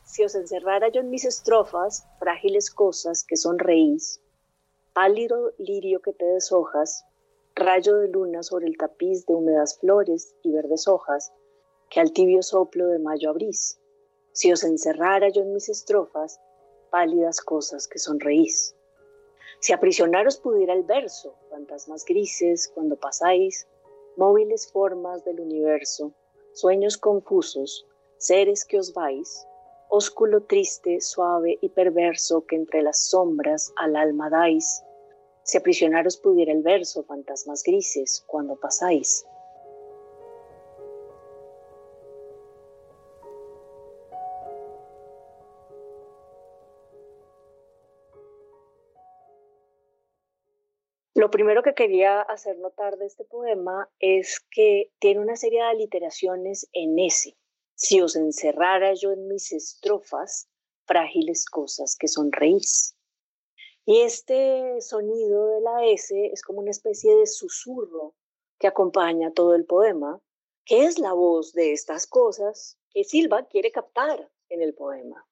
Si 0.03 0.25
os 0.25 0.35
encerrara 0.35 0.89
yo 0.89 0.99
en 0.99 1.09
mis 1.09 1.23
estrofas, 1.23 2.05
frágiles 2.19 2.69
cosas 2.69 3.23
que 3.23 3.37
sonreís, 3.37 4.19
pálido 4.91 5.53
lirio 5.57 6.01
que 6.01 6.11
te 6.11 6.25
deshojas, 6.25 7.05
rayo 7.57 7.97
de 7.97 8.07
luna 8.07 8.43
sobre 8.43 8.67
el 8.67 8.77
tapiz 8.77 9.25
de 9.25 9.33
húmedas 9.33 9.79
flores 9.79 10.35
y 10.43 10.51
verdes 10.51 10.87
hojas 10.87 11.33
que 11.89 11.99
al 11.99 12.13
tibio 12.13 12.43
soplo 12.43 12.87
de 12.87 12.99
mayo 12.99 13.29
abrís. 13.29 13.79
Si 14.31 14.51
os 14.51 14.63
encerrara 14.63 15.29
yo 15.29 15.41
en 15.41 15.53
mis 15.53 15.67
estrofas, 15.67 16.39
pálidas 16.91 17.41
cosas 17.41 17.87
que 17.87 17.99
sonreís. 17.99 18.75
Si 19.59 19.73
aprisionaros 19.73 20.37
pudiera 20.37 20.73
el 20.73 20.83
verso, 20.83 21.35
fantasmas 21.49 22.05
grises 22.05 22.71
cuando 22.73 22.95
pasáis, 22.95 23.67
móviles 24.15 24.71
formas 24.71 25.25
del 25.25 25.39
universo, 25.39 26.13
sueños 26.53 26.97
confusos, 26.97 27.87
seres 28.17 28.65
que 28.65 28.77
os 28.77 28.93
vais, 28.93 29.47
ósculo 29.89 30.43
triste, 30.43 31.01
suave 31.01 31.57
y 31.61 31.69
perverso 31.69 32.45
que 32.45 32.55
entre 32.55 32.83
las 32.83 32.99
sombras 33.09 33.73
al 33.77 33.95
alma 33.95 34.29
dais, 34.29 34.83
si 35.47 35.57
aprisionaros 35.57 36.17
pudiera 36.17 36.51
el 36.51 36.61
verso, 36.61 37.05
fantasmas 37.05 37.63
grises, 37.63 38.21
cuando 38.27 38.57
pasáis. 38.57 39.25
Lo 51.15 51.31
primero 51.31 51.63
que 51.63 51.73
quería 51.73 52.21
hacer 52.21 52.59
notar 52.59 52.97
de 52.97 53.05
este 53.05 53.23
poema 53.23 53.89
es 53.99 54.45
que 54.51 54.91
tiene 54.99 55.21
una 55.21 55.37
serie 55.37 55.61
de 55.61 55.69
aliteraciones 55.69 56.67
en 56.73 56.99
ese. 56.99 57.37
Si 57.73 58.01
os 58.01 58.17
encerrara 58.17 58.93
yo 58.95 59.13
en 59.13 59.29
mis 59.29 59.53
estrofas, 59.53 60.49
frágiles 60.85 61.45
cosas 61.45 61.95
que 61.97 62.09
sonreís. 62.09 62.96
Y 63.89 64.01
este 64.01 64.81
sonido 64.81 65.47
de 65.47 65.61
la 65.61 65.85
S 65.85 66.13
es 66.33 66.41
como 66.41 66.59
una 66.59 66.71
especie 66.71 67.15
de 67.15 67.25
susurro 67.25 68.15
que 68.59 68.67
acompaña 68.67 69.31
todo 69.31 69.55
el 69.55 69.65
poema, 69.65 70.19
que 70.65 70.83
es 70.83 70.99
la 70.99 71.13
voz 71.13 71.53
de 71.53 71.71
estas 71.71 72.05
cosas 72.05 72.77
que 72.89 73.05
Silva 73.05 73.47
quiere 73.47 73.71
captar 73.71 74.29
en 74.49 74.61
el 74.61 74.75
poema. 74.75 75.25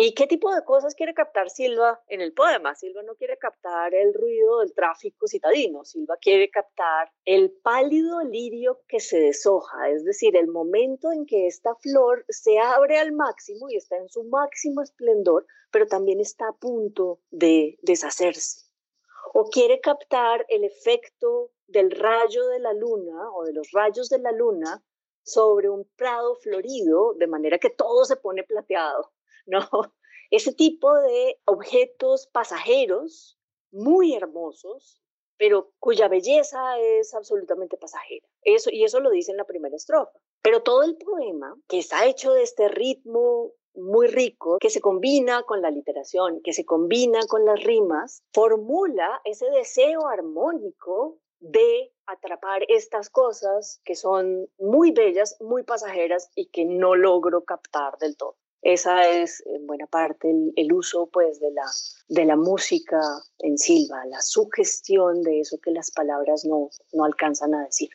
¿Y 0.00 0.14
qué 0.14 0.28
tipo 0.28 0.54
de 0.54 0.62
cosas 0.62 0.94
quiere 0.94 1.12
captar 1.12 1.50
Silva 1.50 2.00
en 2.06 2.20
el 2.20 2.32
poema? 2.32 2.76
Silva 2.76 3.02
no 3.02 3.16
quiere 3.16 3.36
captar 3.36 3.92
el 3.96 4.14
ruido 4.14 4.60
del 4.60 4.72
tráfico 4.72 5.26
citadino, 5.26 5.84
Silva 5.84 6.16
quiere 6.18 6.50
captar 6.50 7.10
el 7.24 7.50
pálido 7.50 8.22
lirio 8.22 8.80
que 8.86 9.00
se 9.00 9.18
deshoja, 9.18 9.90
es 9.90 10.04
decir, 10.04 10.36
el 10.36 10.46
momento 10.46 11.10
en 11.10 11.26
que 11.26 11.48
esta 11.48 11.74
flor 11.74 12.24
se 12.28 12.60
abre 12.60 12.96
al 13.00 13.10
máximo 13.10 13.68
y 13.70 13.74
está 13.74 13.96
en 13.96 14.08
su 14.08 14.22
máximo 14.22 14.82
esplendor, 14.82 15.46
pero 15.72 15.88
también 15.88 16.20
está 16.20 16.46
a 16.46 16.56
punto 16.56 17.18
de 17.32 17.76
deshacerse. 17.82 18.70
O 19.34 19.50
quiere 19.50 19.80
captar 19.80 20.46
el 20.48 20.62
efecto 20.62 21.50
del 21.66 21.90
rayo 21.90 22.46
de 22.46 22.60
la 22.60 22.72
luna 22.72 23.32
o 23.32 23.42
de 23.42 23.52
los 23.52 23.72
rayos 23.72 24.08
de 24.08 24.20
la 24.20 24.30
luna 24.30 24.80
sobre 25.24 25.68
un 25.68 25.90
prado 25.96 26.36
florido, 26.36 27.14
de 27.14 27.26
manera 27.26 27.58
que 27.58 27.70
todo 27.70 28.04
se 28.04 28.14
pone 28.14 28.44
plateado 28.44 29.10
¿no? 29.48 29.60
Ese 30.30 30.52
tipo 30.52 30.94
de 30.94 31.40
objetos 31.46 32.28
pasajeros 32.28 33.38
muy 33.72 34.14
hermosos, 34.14 35.02
pero 35.38 35.72
cuya 35.78 36.08
belleza 36.08 36.78
es 36.78 37.14
absolutamente 37.14 37.76
pasajera. 37.76 38.26
Eso, 38.42 38.70
y 38.70 38.84
eso 38.84 39.00
lo 39.00 39.10
dice 39.10 39.30
en 39.30 39.38
la 39.38 39.44
primera 39.44 39.76
estrofa. 39.76 40.18
Pero 40.42 40.62
todo 40.62 40.82
el 40.82 40.96
poema, 40.96 41.56
que 41.68 41.78
está 41.78 42.06
hecho 42.06 42.32
de 42.32 42.42
este 42.42 42.68
ritmo 42.68 43.52
muy 43.74 44.08
rico, 44.08 44.58
que 44.58 44.70
se 44.70 44.80
combina 44.80 45.44
con 45.44 45.62
la 45.62 45.70
literación, 45.70 46.40
que 46.42 46.52
se 46.52 46.64
combina 46.64 47.20
con 47.28 47.44
las 47.44 47.62
rimas, 47.62 48.22
formula 48.32 49.20
ese 49.24 49.48
deseo 49.50 50.08
armónico 50.08 51.18
de 51.40 51.92
atrapar 52.06 52.62
estas 52.68 53.10
cosas 53.10 53.80
que 53.84 53.94
son 53.94 54.48
muy 54.58 54.90
bellas, 54.90 55.36
muy 55.40 55.62
pasajeras 55.62 56.30
y 56.34 56.46
que 56.46 56.64
no 56.64 56.96
logro 56.96 57.44
captar 57.44 57.96
del 57.98 58.16
todo. 58.16 58.36
Esa 58.62 59.08
es 59.08 59.40
en 59.46 59.66
buena 59.68 59.86
parte 59.86 60.28
el, 60.56 60.72
uso 60.72 61.08
pues 61.12 61.38
de 61.38 61.52
la, 61.52 61.62
de 62.08 62.24
la 62.24 62.34
música 62.34 63.00
en 63.38 63.56
silva, 63.56 64.04
la 64.06 64.20
sugestión 64.20 65.22
de 65.22 65.40
eso 65.40 65.58
que 65.62 65.70
las 65.70 65.92
palabras 65.92 66.44
no, 66.44 66.68
no 66.92 67.04
alcanzan 67.04 67.54
a 67.54 67.64
decir. 67.64 67.90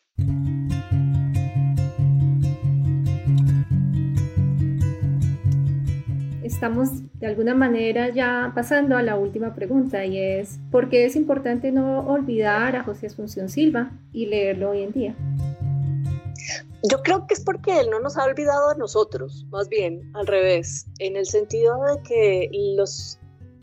Estamos 6.43 6.89
de 7.19 7.28
alguna 7.28 7.56
manera 7.56 8.10
ya 8.10 8.54
pasando 8.56 8.95
a 8.95 9.04
la 9.04 9.17
última 9.17 9.54
pregunta 9.54 10.06
y 10.06 10.17
es, 10.17 10.60
¿por 10.71 10.89
qué 10.89 11.04
es 11.04 11.17
importante 11.17 11.73
no 11.73 12.08
olvidar 12.08 12.78
a 12.78 12.84
José 12.84 13.08
Asunción 13.08 13.49
Silva 13.49 13.91
y 14.13 14.28
leerlo 14.28 14.69
hoy 14.69 14.84
en 14.84 14.91
día? 14.93 15.15
Yo 16.84 17.02
creo 17.02 17.26
que 17.28 17.34
es 17.34 17.39
porque 17.39 17.80
él 17.80 17.89
no 17.89 18.00
nos 18.02 18.17
ha 18.17 18.26
olvidado 18.26 18.72
a 18.72 18.76
nosotros, 18.76 19.46
más 19.50 19.69
bien 19.69 20.12
al 20.15 20.28
revés, 20.28 20.86
en 21.00 21.15
el 21.15 21.26
sentido 21.26 21.82
de 21.86 22.02
que 22.04 22.50
los, 22.76 23.17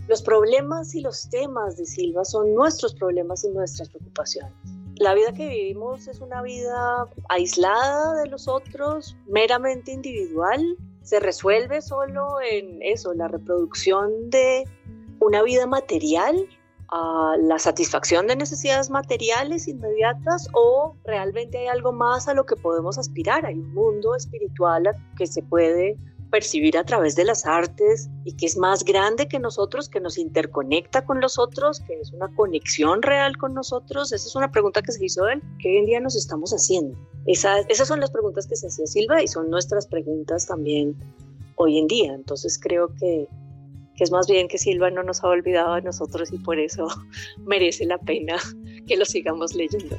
los 0.09 0.23
problemas 0.23 0.95
y 0.95 1.03
los 1.03 1.29
temas 1.29 1.77
de 1.77 1.85
Silva 1.85 2.25
son 2.25 2.55
nuestros 2.55 2.95
problemas 2.95 3.45
y 3.45 3.51
nuestras 3.51 3.91
preocupaciones. 3.91 4.55
La 4.97 5.15
vida 5.15 5.33
que 5.35 5.49
vivimos 5.49 6.09
es 6.09 6.21
una 6.21 6.41
vida 6.41 7.07
aislada 7.29 8.15
de 8.23 8.29
los 8.29 8.49
otros, 8.49 9.15
meramente 9.27 9.93
individual, 9.93 10.79
se 11.03 11.21
resuelve 11.21 11.83
solo 11.83 12.39
en 12.41 12.81
eso, 12.83 13.13
la 13.13 13.29
reproducción 13.29 14.31
de 14.31 14.65
una 15.21 15.43
vida 15.43 15.67
material 15.67 16.49
a 16.93 17.37
la 17.39 17.59
satisfacción 17.59 18.27
de 18.27 18.37
necesidades 18.37 18.91
materiales 18.91 19.69
inmediatas 19.69 20.49
o 20.55 20.97
realmente 21.05 21.59
hay 21.59 21.67
algo 21.69 21.93
más 21.93 22.29
a 22.29 22.35
lo 22.35 22.47
que 22.47 22.57
podemos 22.57 22.99
aspirar. 22.99 23.47
Hay 23.47 23.55
un 23.55 23.73
mundo 23.73 24.15
espiritual 24.15 24.91
que 25.17 25.27
se 25.27 25.43
puede 25.43 25.97
percibir 26.31 26.79
a 26.79 26.85
través 26.85 27.17
de 27.17 27.25
las 27.25 27.45
artes 27.45 28.09
y 28.25 28.37
que 28.37 28.47
es 28.47 28.57
más 28.57 28.85
grande 28.85 29.29
que 29.29 29.39
nosotros, 29.39 29.89
que 29.89 30.01
nos 30.01 30.17
interconecta 30.17 31.05
con 31.05 31.21
los 31.21 31.39
otros, 31.39 31.81
que 31.81 32.01
es 32.01 32.13
una 32.13 32.29
conexión 32.35 33.03
real 33.03 33.37
con 33.37 33.55
nosotros. 33.55 34.13
Esa 34.13 34.29
es 34.29 34.37
una 34.37 34.51
pregunta 34.51 34.83
que 34.83 34.93
se 34.93 35.05
hizo 35.05 35.29
él, 35.29 35.43
que 35.61 35.69
hoy 35.69 35.77
en 35.79 35.87
día 35.87 36.01
nos 36.01 36.17
estamos 36.17 36.53
haciendo. 36.53 36.97
esas 37.27 37.89
son 37.89 38.01
las 38.01 38.11
preguntas 38.11 38.47
que 38.47 38.57
se 38.57 38.69
hacía 38.69 38.87
Silva 38.87 39.23
y 39.23 39.29
son 39.29 39.51
nuestras 39.51 39.87
preguntas 39.87 40.47
también 40.47 40.97
hoy 41.57 41.79
en 41.79 41.87
día. 41.87 42.15
Entonces 42.15 42.59
creo 42.61 42.89
que 42.99 43.29
es 44.05 44.11
más 44.11 44.27
bien 44.27 44.49
que 44.49 44.59
Silva 44.59 44.91
no 44.91 45.03
nos 45.03 45.23
ha 45.23 45.29
olvidado 45.29 45.75
a 45.75 45.81
nosotros 45.81 46.33
y 46.33 46.39
por 46.39 46.59
eso 46.59 46.89
merece 47.47 47.85
la 47.85 47.99
pena 47.99 48.37
que 48.87 48.97
lo 48.97 49.05
sigamos 49.05 49.55
leyendo. 49.55 49.97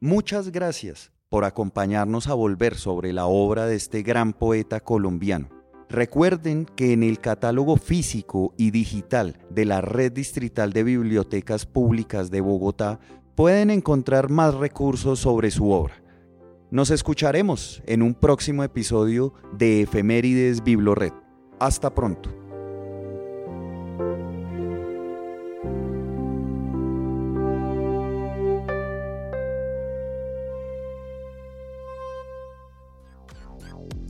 Muchas 0.00 0.50
gracias 0.52 1.12
por 1.28 1.44
acompañarnos 1.44 2.28
a 2.28 2.34
volver 2.34 2.76
sobre 2.76 3.12
la 3.12 3.26
obra 3.26 3.66
de 3.66 3.76
este 3.76 4.02
gran 4.02 4.32
poeta 4.32 4.80
colombiano. 4.80 5.50
Recuerden 5.90 6.66
que 6.66 6.92
en 6.92 7.02
el 7.02 7.18
catálogo 7.18 7.76
físico 7.76 8.54
y 8.58 8.70
digital 8.70 9.38
de 9.50 9.64
la 9.64 9.80
Red 9.80 10.12
Distrital 10.12 10.72
de 10.72 10.82
Bibliotecas 10.82 11.64
Públicas 11.64 12.30
de 12.30 12.42
Bogotá 12.42 13.00
pueden 13.38 13.70
encontrar 13.70 14.30
más 14.30 14.52
recursos 14.52 15.20
sobre 15.20 15.52
su 15.52 15.70
obra. 15.70 15.94
Nos 16.72 16.90
escucharemos 16.90 17.80
en 17.86 18.02
un 18.02 18.12
próximo 18.14 18.64
episodio 18.64 19.32
de 19.52 19.82
Efemérides 19.82 20.64
Biblored. 20.64 21.12
Hasta 21.60 21.94
pronto. 21.94 22.47